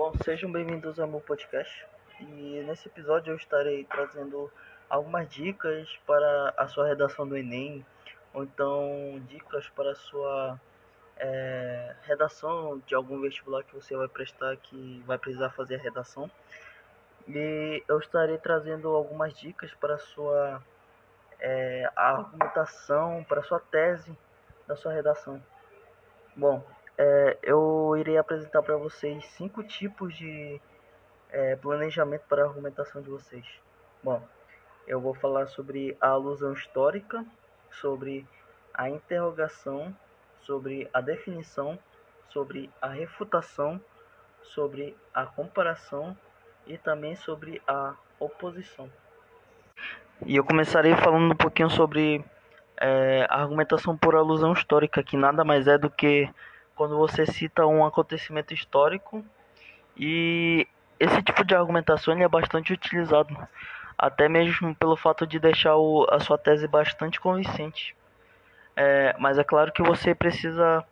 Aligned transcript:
Bom, 0.00 0.14
sejam 0.24 0.50
bem-vindos 0.50 0.98
ao 0.98 1.06
meu 1.06 1.20
podcast. 1.20 1.86
E 2.20 2.64
nesse 2.66 2.88
episódio 2.88 3.32
eu 3.32 3.36
estarei 3.36 3.84
trazendo 3.84 4.50
algumas 4.88 5.28
dicas 5.28 5.90
para 6.06 6.54
a 6.56 6.66
sua 6.66 6.86
redação 6.86 7.28
do 7.28 7.36
Enem, 7.36 7.84
ou 8.32 8.42
então 8.42 9.20
dicas 9.28 9.68
para 9.68 9.90
a 9.90 9.94
sua 9.94 10.58
é, 11.18 11.94
redação 12.04 12.80
de 12.86 12.94
algum 12.94 13.20
vestibular 13.20 13.62
que 13.62 13.74
você 13.74 13.94
vai 13.94 14.08
prestar 14.08 14.56
que 14.56 15.04
vai 15.06 15.18
precisar 15.18 15.50
fazer 15.50 15.74
a 15.74 15.82
redação. 15.82 16.30
E 17.28 17.84
eu 17.86 17.98
estarei 17.98 18.38
trazendo 18.38 18.88
algumas 18.88 19.34
dicas 19.34 19.70
para 19.74 19.96
a 19.96 19.98
sua 19.98 20.62
é, 21.38 21.90
argumentação, 21.94 23.22
para 23.24 23.40
a 23.40 23.44
sua 23.44 23.60
tese 23.60 24.16
da 24.66 24.74
sua 24.74 24.94
redação. 24.94 25.42
Bom, 26.34 26.64
é, 27.02 27.38
eu 27.42 27.96
irei 27.96 28.18
apresentar 28.18 28.60
para 28.60 28.76
vocês 28.76 29.24
cinco 29.28 29.62
tipos 29.62 30.14
de 30.14 30.60
é, 31.30 31.56
planejamento 31.56 32.24
para 32.28 32.42
a 32.42 32.46
argumentação 32.46 33.00
de 33.00 33.08
vocês. 33.08 33.46
Bom, 34.04 34.22
eu 34.86 35.00
vou 35.00 35.14
falar 35.14 35.46
sobre 35.46 35.96
a 35.98 36.08
alusão 36.08 36.52
histórica, 36.52 37.24
sobre 37.70 38.26
a 38.74 38.90
interrogação, 38.90 39.96
sobre 40.42 40.90
a 40.92 41.00
definição, 41.00 41.78
sobre 42.28 42.68
a 42.82 42.88
refutação, 42.88 43.80
sobre 44.42 44.94
a 45.14 45.24
comparação 45.24 46.14
e 46.66 46.76
também 46.76 47.16
sobre 47.16 47.62
a 47.66 47.94
oposição. 48.18 48.92
E 50.26 50.36
eu 50.36 50.44
começarei 50.44 50.94
falando 50.96 51.32
um 51.32 51.36
pouquinho 51.36 51.70
sobre 51.70 52.22
é, 52.76 53.26
a 53.30 53.40
argumentação 53.40 53.96
por 53.96 54.14
alusão 54.14 54.52
histórica, 54.52 55.02
que 55.02 55.16
nada 55.16 55.42
mais 55.44 55.66
é 55.66 55.78
do 55.78 55.88
que 55.88 56.28
quando 56.80 56.96
você 56.96 57.26
cita 57.26 57.66
um 57.66 57.84
acontecimento 57.84 58.54
histórico 58.54 59.22
e 59.94 60.66
esse 60.98 61.22
tipo 61.22 61.44
de 61.44 61.54
argumentação 61.54 62.14
é 62.14 62.26
bastante 62.26 62.72
utilizado, 62.72 63.36
até 63.98 64.30
mesmo 64.30 64.74
pelo 64.74 64.96
fato 64.96 65.26
de 65.26 65.38
deixar 65.38 65.76
o, 65.76 66.06
a 66.08 66.18
sua 66.20 66.38
tese 66.38 66.66
bastante 66.66 67.20
convincente. 67.20 67.94
É, 68.74 69.14
mas 69.18 69.36
é 69.36 69.44
claro 69.44 69.70
que 69.72 69.82
você 69.82 70.14
precisa 70.14 70.82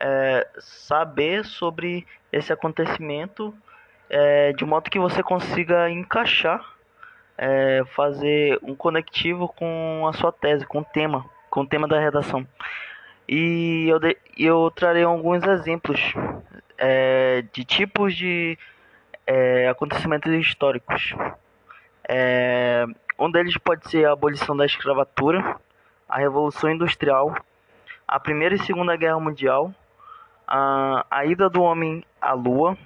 é, 0.00 0.48
saber 0.60 1.44
sobre 1.44 2.06
esse 2.32 2.50
acontecimento 2.50 3.54
é, 4.08 4.50
de 4.54 4.64
modo 4.64 4.88
que 4.88 4.98
você 4.98 5.22
consiga 5.22 5.90
encaixar, 5.90 6.64
é, 7.36 7.82
fazer 7.94 8.58
um 8.62 8.74
conectivo 8.74 9.46
com 9.48 10.08
a 10.08 10.14
sua 10.14 10.32
tese, 10.32 10.64
com 10.64 10.78
o 10.78 10.84
tema, 10.86 11.22
com 11.50 11.60
o 11.60 11.66
tema 11.66 11.86
da 11.86 12.00
redação. 12.00 12.46
E 13.28 13.86
eu, 13.88 13.98
de, 13.98 14.16
eu 14.38 14.70
trarei 14.74 15.02
alguns 15.02 15.42
exemplos 15.44 16.00
é, 16.76 17.44
de 17.52 17.64
tipos 17.64 18.14
de 18.14 18.58
é, 19.26 19.68
acontecimentos 19.68 20.32
históricos. 20.32 21.14
É, 22.08 22.84
um 23.18 23.30
deles 23.30 23.56
pode 23.56 23.88
ser 23.88 24.06
a 24.06 24.12
abolição 24.12 24.56
da 24.56 24.66
escravatura, 24.66 25.56
a 26.08 26.18
Revolução 26.18 26.70
Industrial, 26.70 27.34
a 28.06 28.20
Primeira 28.20 28.54
e 28.54 28.58
Segunda 28.58 28.96
Guerra 28.96 29.18
Mundial, 29.18 29.72
a, 30.46 31.06
a 31.10 31.24
ida 31.24 31.48
do 31.48 31.62
homem 31.62 32.04
à 32.20 32.32
Lua, 32.32 32.76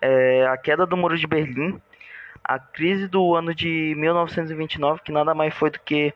é, 0.00 0.46
a 0.46 0.56
queda 0.56 0.86
do 0.86 0.96
Muro 0.96 1.18
de 1.18 1.26
Berlim, 1.26 1.80
a 2.42 2.58
crise 2.58 3.08
do 3.08 3.34
ano 3.34 3.54
de 3.54 3.94
1929, 3.96 5.02
que 5.02 5.12
nada 5.12 5.34
mais 5.34 5.52
foi 5.54 5.70
do 5.70 5.80
que 5.80 6.14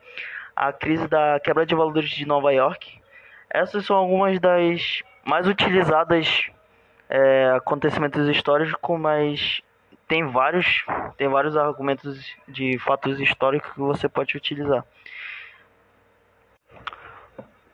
a 0.55 0.71
crise 0.71 1.07
da 1.07 1.39
quebra 1.39 1.65
de 1.65 1.75
valores 1.75 2.09
de 2.09 2.25
Nova 2.25 2.51
York, 2.53 3.00
essas 3.53 3.85
são 3.85 3.95
algumas 3.95 4.39
das 4.39 5.03
mais 5.25 5.47
utilizadas 5.47 6.49
é, 7.09 7.51
acontecimentos 7.55 8.27
históricos, 8.27 8.99
mas 8.99 9.61
tem 10.07 10.25
vários, 10.25 10.85
tem 11.17 11.27
vários 11.27 11.55
argumentos 11.55 12.25
de 12.47 12.77
fatos 12.79 13.19
históricos 13.19 13.71
que 13.71 13.79
você 13.79 14.09
pode 14.09 14.35
utilizar. 14.35 14.85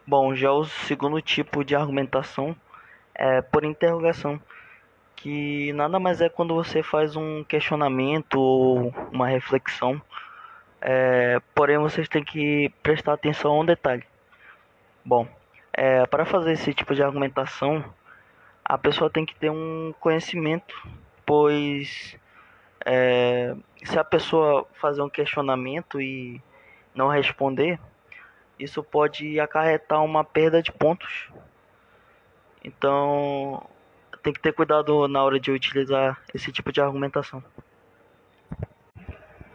Bom, 0.06 0.34
já 0.36 0.52
o 0.52 0.66
segundo 0.66 1.22
tipo 1.22 1.64
de 1.64 1.76
argumentação 1.76 2.56
é 3.14 3.42
por 3.42 3.64
interrogação, 3.64 4.40
que 5.16 5.74
nada 5.74 6.00
mais 6.00 6.22
é 6.22 6.30
quando 6.30 6.56
você 6.56 6.82
faz 6.82 7.16
um 7.16 7.44
questionamento 7.44 8.40
ou 8.40 8.94
uma 9.12 9.28
reflexão, 9.28 10.02
é, 10.80 11.42
porém 11.54 11.78
vocês 11.78 12.08
têm 12.08 12.24
que 12.24 12.72
prestar 12.82 13.14
atenção 13.14 13.52
a 13.52 13.60
um 13.60 13.66
detalhe. 13.66 14.04
Bom, 15.04 15.28
é, 15.78 16.08
para 16.08 16.26
fazer 16.26 16.54
esse 16.54 16.74
tipo 16.74 16.96
de 16.96 17.04
argumentação, 17.04 17.86
a 18.66 18.80
pessoa 18.80 19.12
tem 19.12 19.24
que 19.24 19.36
ter 19.36 19.52
um 19.52 19.94
conhecimento, 20.00 20.76
pois 21.24 22.18
é, 22.84 23.56
se 23.84 23.98
a 23.98 24.04
pessoa 24.04 24.68
fazer 24.82 25.04
um 25.04 25.10
questionamento 25.10 26.02
e 26.02 26.42
não 26.96 27.08
responder, 27.10 27.80
isso 28.60 28.84
pode 28.84 29.40
acarretar 29.40 30.04
uma 30.04 30.24
perda 30.24 30.64
de 30.64 30.72
pontos. 30.72 31.30
Então, 32.64 33.64
tem 34.24 34.34
que 34.34 34.42
ter 34.42 34.54
cuidado 34.54 35.08
na 35.08 35.24
hora 35.24 35.40
de 35.40 35.52
utilizar 35.52 36.20
esse 36.34 36.52
tipo 36.52 36.72
de 36.72 36.82
argumentação. 36.82 37.44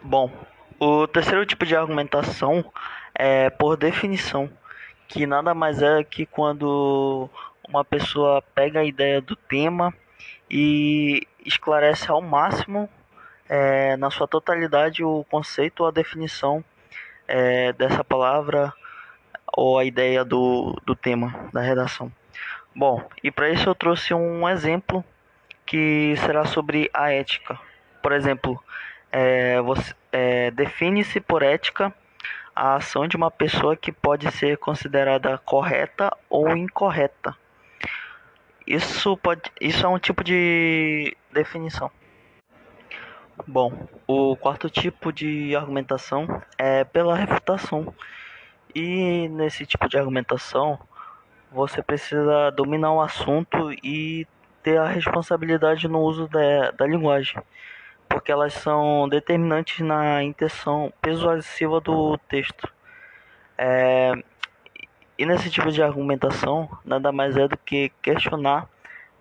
Bom, 0.00 0.30
o 0.78 1.06
terceiro 1.08 1.44
tipo 1.44 1.66
de 1.66 1.74
argumentação 1.74 2.64
é 3.12 3.50
por 3.50 3.76
definição 3.76 4.48
que 5.12 5.26
nada 5.26 5.52
mais 5.52 5.82
é 5.82 6.02
que 6.02 6.24
quando 6.24 7.28
uma 7.68 7.84
pessoa 7.84 8.42
pega 8.54 8.80
a 8.80 8.84
ideia 8.84 9.20
do 9.20 9.36
tema 9.36 9.92
e 10.50 11.28
esclarece 11.44 12.10
ao 12.10 12.22
máximo, 12.22 12.88
é, 13.46 13.94
na 13.98 14.10
sua 14.10 14.26
totalidade, 14.26 15.04
o 15.04 15.22
conceito 15.30 15.80
ou 15.80 15.88
a 15.88 15.92
definição 15.92 16.64
é, 17.28 17.74
dessa 17.74 18.02
palavra 18.02 18.72
ou 19.54 19.78
a 19.78 19.84
ideia 19.84 20.24
do, 20.24 20.80
do 20.86 20.96
tema 20.96 21.50
da 21.52 21.60
redação. 21.60 22.10
Bom, 22.74 23.06
e 23.22 23.30
para 23.30 23.50
isso 23.50 23.68
eu 23.68 23.74
trouxe 23.74 24.14
um 24.14 24.48
exemplo 24.48 25.04
que 25.66 26.14
será 26.24 26.46
sobre 26.46 26.90
a 26.94 27.12
ética. 27.12 27.60
Por 28.02 28.12
exemplo, 28.12 28.58
é, 29.12 29.56
é, 30.10 30.50
define-se 30.52 31.20
por 31.20 31.42
ética 31.42 31.94
a 32.54 32.76
ação 32.76 33.08
de 33.08 33.16
uma 33.16 33.30
pessoa 33.30 33.76
que 33.76 33.90
pode 33.90 34.30
ser 34.32 34.58
considerada 34.58 35.38
correta 35.38 36.14
ou 36.28 36.56
incorreta. 36.56 37.36
Isso, 38.66 39.16
pode, 39.16 39.42
isso 39.60 39.84
é 39.84 39.88
um 39.88 39.98
tipo 39.98 40.22
de 40.22 41.16
definição. 41.32 41.90
Bom, 43.46 43.72
o 44.06 44.36
quarto 44.36 44.70
tipo 44.70 45.12
de 45.12 45.56
argumentação 45.56 46.42
é 46.56 46.84
pela 46.84 47.16
refutação. 47.16 47.92
E 48.74 49.28
nesse 49.28 49.66
tipo 49.66 49.88
de 49.88 49.98
argumentação, 49.98 50.78
você 51.50 51.82
precisa 51.82 52.50
dominar 52.50 52.92
o 52.92 53.00
assunto 53.00 53.72
e 53.82 54.26
ter 54.62 54.78
a 54.78 54.86
responsabilidade 54.86 55.88
no 55.88 56.00
uso 56.00 56.28
da, 56.28 56.70
da 56.70 56.86
linguagem 56.86 57.42
porque 58.22 58.30
elas 58.30 58.54
são 58.54 59.08
determinantes 59.08 59.80
na 59.80 60.22
intenção 60.22 60.92
persuasiva 61.02 61.80
do 61.80 62.16
texto. 62.28 62.72
É, 63.58 64.12
e 65.18 65.26
nesse 65.26 65.50
tipo 65.50 65.72
de 65.72 65.82
argumentação, 65.82 66.70
nada 66.84 67.10
mais 67.10 67.36
é 67.36 67.48
do 67.48 67.56
que 67.56 67.90
questionar 68.00 68.68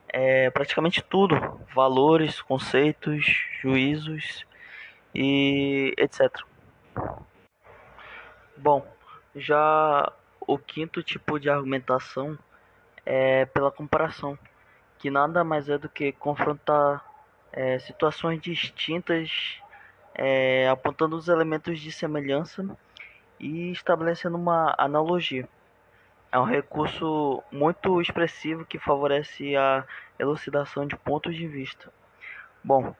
é, 0.07 0.51
praticamente 0.51 1.01
tudo: 1.01 1.35
valores, 1.73 2.43
conceitos, 2.43 3.25
juízos 3.59 4.45
e 5.15 5.95
etc. 5.97 6.31
Bom, 8.55 8.85
já 9.35 10.13
o 10.41 10.59
quinto 10.59 11.01
tipo 11.01 11.39
de 11.39 11.49
argumentação 11.49 12.37
é 13.03 13.45
pela 13.47 13.71
comparação, 13.71 14.37
que 14.99 15.09
nada 15.09 15.43
mais 15.43 15.69
é 15.69 15.79
do 15.79 15.89
que 15.89 16.11
confrontar 16.11 17.10
é, 17.53 17.79
situações 17.79 18.41
distintas, 18.41 19.61
é, 20.13 20.69
apontando 20.69 21.15
os 21.15 21.27
elementos 21.27 21.79
de 21.79 21.91
semelhança 21.91 22.65
e 23.39 23.71
estabelecendo 23.71 24.37
uma 24.37 24.75
analogia. 24.77 25.47
É 26.31 26.39
um 26.39 26.45
recurso 26.45 27.43
muito 27.51 28.01
expressivo 28.01 28.65
que 28.65 28.79
favorece 28.79 29.55
a 29.57 29.83
elucidação 30.17 30.87
de 30.87 30.95
pontos 30.95 31.35
de 31.35 31.45
vista. 31.45 31.91
Bom, 32.63 32.95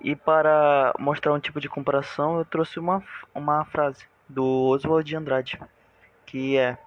e 0.00 0.16
para 0.16 0.94
mostrar 0.98 1.34
um 1.34 1.40
tipo 1.40 1.60
de 1.60 1.68
comparação, 1.68 2.38
eu 2.38 2.44
trouxe 2.44 2.78
uma, 2.78 3.02
uma 3.34 3.64
frase 3.66 4.06
do 4.26 4.68
Oswald 4.68 5.06
de 5.06 5.14
Andrade, 5.14 5.60
que 6.24 6.56
é: 6.56 6.78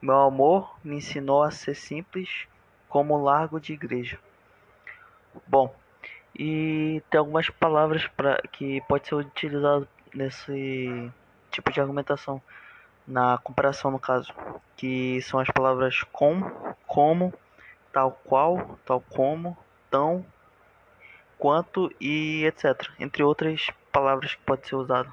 Meu 0.00 0.20
amor 0.20 0.78
me 0.84 0.96
ensinou 0.96 1.42
a 1.42 1.50
ser 1.50 1.74
simples 1.74 2.46
como 2.88 3.20
largo 3.20 3.58
de 3.58 3.72
igreja. 3.72 4.20
Bom, 5.48 5.74
e 6.34 7.02
tem 7.10 7.18
algumas 7.18 7.48
palavras 7.50 8.06
para 8.08 8.40
que 8.52 8.80
pode 8.82 9.06
ser 9.08 9.14
utilizado 9.14 9.86
nesse 10.14 11.10
tipo 11.50 11.72
de 11.72 11.80
argumentação 11.80 12.40
na 13.06 13.38
comparação 13.38 13.90
no 13.90 13.98
caso, 13.98 14.32
que 14.76 15.20
são 15.22 15.40
as 15.40 15.50
palavras 15.50 16.02
com, 16.12 16.40
como, 16.86 17.34
tal 17.92 18.12
qual, 18.24 18.78
tal 18.84 19.00
como, 19.00 19.56
tão 19.90 20.24
quanto 21.36 21.90
e 22.00 22.44
etc. 22.44 22.88
Entre 22.98 23.22
outras 23.22 23.68
palavras 23.90 24.34
que 24.34 24.42
pode 24.42 24.68
ser 24.68 24.76
usado. 24.76 25.10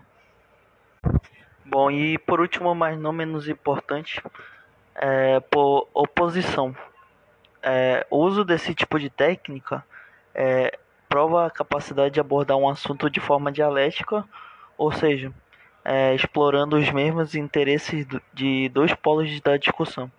Bom, 1.66 1.90
e 1.90 2.18
por 2.20 2.40
último, 2.40 2.74
mas 2.76 3.00
não 3.00 3.12
menos 3.12 3.50
importante, 3.50 4.22
é, 4.96 5.40
por 5.40 5.90
oposição. 5.94 6.76
É, 7.62 8.06
o 8.10 8.18
uso 8.18 8.46
desse 8.46 8.76
tipo 8.76 9.00
de 9.00 9.10
técnica 9.10 9.84
é, 10.34 10.78
prova 11.08 11.46
a 11.46 11.50
capacidade 11.50 12.14
de 12.14 12.20
abordar 12.20 12.58
um 12.58 12.70
assunto 12.70 13.10
de 13.10 13.20
forma 13.20 13.52
dialética, 13.52 14.24
ou 14.78 14.92
seja, 14.92 15.32
é, 15.84 16.14
explorando 16.14 16.78
os 16.78 16.90
mesmos 16.92 17.34
interesses 17.36 18.06
de 18.34 18.70
dois 18.70 18.94
polos 18.94 19.40
da 19.42 19.58
discussão. 19.58 20.12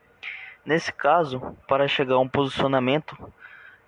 Nesse 0.64 0.92
caso, 0.92 1.40
para 1.66 1.86
chegar 1.86 2.14
a 2.14 2.20
um 2.20 2.28
posicionamento, 2.28 3.16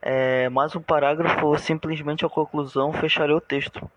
é, 0.02 0.48
mais 0.48 0.74
um 0.74 0.80
parágrafo 0.80 1.46
ou 1.46 1.58
simplesmente 1.58 2.24
a 2.24 2.28
conclusão 2.28 2.92
fecharia 2.92 3.36
o 3.36 3.40
texto 3.40 3.90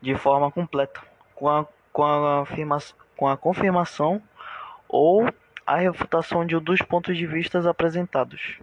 de 0.00 0.14
forma 0.14 0.50
completa, 0.50 1.00
com 1.34 1.48
a, 1.48 1.66
com 1.92 2.04
a, 2.04 2.42
afirma, 2.42 2.78
com 3.16 3.28
a 3.28 3.36
confirmação 3.36 4.22
ou 4.88 5.28
a 5.66 5.76
refutação 5.76 6.46
de 6.46 6.56
um 6.56 6.62
dos 6.62 6.80
pontos 6.80 7.16
de 7.16 7.26
vista 7.26 7.68
apresentados. 7.68 8.58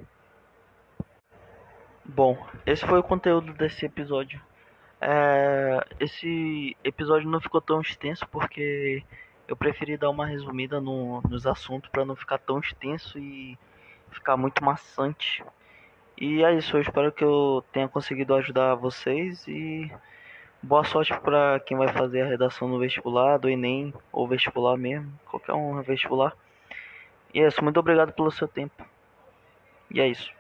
Bom, 2.08 2.38
esse 2.66 2.86
foi 2.86 3.00
o 3.00 3.04
conteúdo 3.04 3.52
desse 3.54 3.86
episódio. 3.86 4.40
É, 5.02 5.86
esse 6.00 6.78
episódio 6.84 7.28
não 7.30 7.42
ficou 7.42 7.60
tão 7.60 7.82
extenso 7.82 8.28
porque 8.28 9.04
eu 9.48 9.56
preferi 9.56 9.98
dar 9.98 10.12
uma 10.12 10.26
resumida 10.26 10.80
no, 10.80 11.22
nos 11.22 11.48
assuntos 11.48 11.90
para 11.90 12.06
não 12.06 12.16
ficar 12.16 12.38
tão 12.38 12.60
extenso 12.60 13.18
e 13.18 13.58
ficar 14.12 14.38
muito 14.38 14.64
maçante. 14.64 15.44
E 16.18 16.44
é 16.44 16.54
isso, 16.54 16.78
eu 16.78 16.82
espero 16.82 17.12
que 17.12 17.24
eu 17.24 17.64
tenha 17.74 17.88
conseguido 17.88 18.36
ajudar 18.36 18.76
vocês 18.76 19.46
e 19.48 19.92
boa 20.62 20.84
sorte 20.84 21.14
para 21.20 21.60
quem 21.60 21.76
vai 21.76 21.90
fazer 21.90 22.22
a 22.22 22.28
redação 22.28 22.68
no 22.68 22.80
vestibular, 22.80 23.38
do 23.38 23.50
Enem 23.50 23.94
ou 24.12 24.28
vestibular 24.28 24.78
mesmo, 24.78 25.12
qualquer 25.26 25.54
um 25.54 25.82
vestibular. 25.82 26.34
E 27.34 27.42
é 27.42 27.48
isso, 27.48 27.64
muito 27.64 27.80
obrigado 27.80 28.14
pelo 28.14 28.32
seu 28.32 28.48
tempo. 28.48 28.86
E 29.92 30.00
é 30.00 30.08
isso. 30.08 30.32